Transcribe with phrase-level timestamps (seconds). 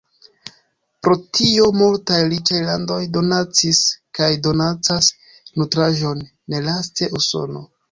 [1.07, 3.83] Pro tio multaj riĉaj landoj donacis
[4.21, 5.13] kaj donacas
[5.61, 6.27] nutraĵon,
[6.57, 7.67] nelaste Usono.